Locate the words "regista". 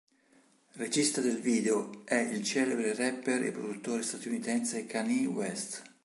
0.77-1.21